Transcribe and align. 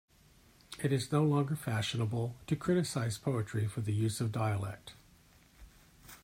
It 0.81 0.91
is 0.91 1.11
no 1.11 1.23
longer 1.23 1.55
fashionable 1.55 2.35
to 2.47 2.55
criticise 2.55 3.19
poetry 3.19 3.67
for 3.67 3.81
the 3.81 3.93
use 3.93 4.19
of 4.19 4.31
dialect. 4.31 4.93